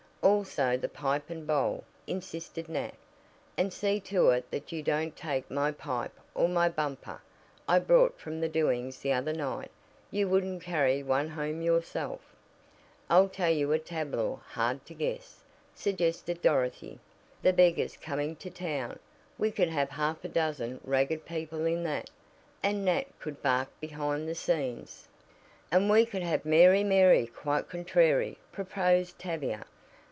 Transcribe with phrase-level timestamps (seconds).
[0.23, 2.93] "Also the pipe and bowl," insisted Nat;
[3.57, 7.21] "and see to it that you don't take my pipe or the 'bumper'
[7.67, 9.71] I brought from the doings the other night.
[10.11, 12.19] You wouldn't carry one home yourself."
[13.09, 15.43] "I'll tell you a tableau hard to guess,"
[15.73, 16.99] suggested Dorothy.
[17.41, 18.99] "'The Beggars Coming to Town.'
[19.39, 22.11] We could have half a dozen ragged people in that,
[22.61, 25.07] and Nat could bark behind the scenes."
[25.71, 29.65] "And we could have 'Mary, Mary, quite contrary,'" proposed Tavia.